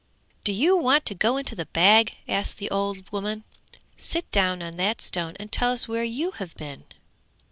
'Do 0.43 0.51
you 0.51 0.75
want 0.75 1.05
to 1.05 1.13
go 1.13 1.37
into 1.37 1.53
the 1.53 1.67
bag?' 1.67 2.15
asked 2.27 2.57
the 2.57 2.71
old 2.71 3.11
woman. 3.11 3.43
'Sit 3.97 4.31
down 4.31 4.59
on 4.63 4.75
that 4.77 4.99
stone 4.99 5.35
and 5.39 5.51
tell 5.51 5.71
us 5.71 5.87
where 5.87 6.03
you 6.03 6.31
have 6.31 6.55
been.' 6.55 6.85